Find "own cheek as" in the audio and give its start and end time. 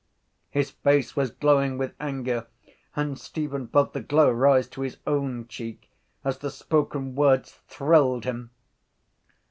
5.05-6.39